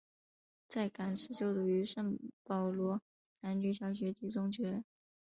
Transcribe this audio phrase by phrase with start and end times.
[0.67, 3.03] 在港时就读于圣保罗
[3.41, 4.83] 男女小学及中学。